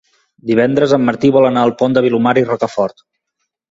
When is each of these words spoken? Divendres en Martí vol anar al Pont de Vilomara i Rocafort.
Divendres 0.51 0.95
en 0.97 1.05
Martí 1.11 1.31
vol 1.37 1.47
anar 1.51 1.69
al 1.69 1.77
Pont 1.85 1.99
de 2.01 2.07
Vilomara 2.09 2.47
i 2.47 2.51
Rocafort. 2.53 3.11